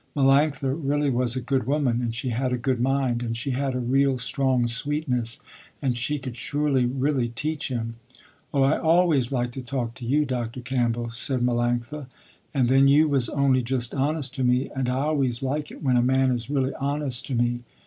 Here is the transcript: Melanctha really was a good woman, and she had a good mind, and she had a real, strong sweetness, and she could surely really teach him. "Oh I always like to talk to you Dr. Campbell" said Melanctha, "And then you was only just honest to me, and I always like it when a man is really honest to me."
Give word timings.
Melanctha 0.15 0.75
really 0.81 1.11
was 1.11 1.35
a 1.35 1.41
good 1.41 1.67
woman, 1.67 2.01
and 2.01 2.15
she 2.15 2.29
had 2.29 2.51
a 2.51 2.57
good 2.57 2.79
mind, 2.81 3.21
and 3.21 3.37
she 3.37 3.51
had 3.51 3.75
a 3.75 3.79
real, 3.79 4.17
strong 4.17 4.65
sweetness, 4.65 5.41
and 5.79 5.95
she 5.95 6.17
could 6.17 6.35
surely 6.35 6.85
really 6.87 7.27
teach 7.29 7.67
him. 7.67 7.97
"Oh 8.51 8.63
I 8.63 8.79
always 8.79 9.31
like 9.31 9.51
to 9.51 9.61
talk 9.61 9.93
to 9.93 10.05
you 10.07 10.25
Dr. 10.25 10.61
Campbell" 10.61 11.11
said 11.11 11.41
Melanctha, 11.41 12.07
"And 12.51 12.67
then 12.67 12.87
you 12.87 13.07
was 13.09 13.29
only 13.29 13.61
just 13.61 13.93
honest 13.93 14.33
to 14.37 14.43
me, 14.43 14.71
and 14.75 14.89
I 14.89 14.95
always 14.97 15.43
like 15.43 15.69
it 15.69 15.83
when 15.83 15.97
a 15.97 16.01
man 16.01 16.31
is 16.31 16.49
really 16.49 16.73
honest 16.79 17.27
to 17.27 17.35
me." 17.35 17.59